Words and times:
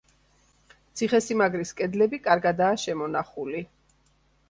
ციხესიმაგრის 1.01 1.75
კედლები 1.83 2.23
კარგადაა 2.31 2.83
შემონახული. 2.89 3.67